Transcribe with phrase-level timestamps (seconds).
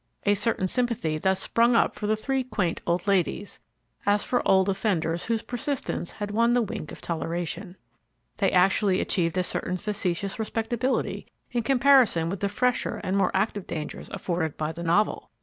[0.23, 3.59] A certain sympathy thus sprung up for the three quaint old ladies,
[4.03, 7.77] as for old offenders whose persistence had won the wink of toleration.
[8.37, 13.67] They actually achieved a certain factitious respectability in comparison with the fresher and more active
[13.67, 15.29] dangers afforded by the Novel.